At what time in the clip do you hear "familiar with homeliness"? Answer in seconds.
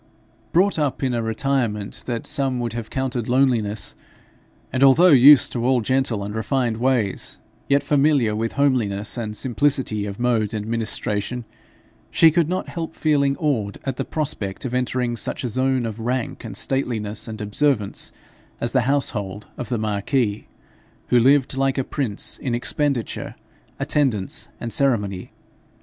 7.83-9.15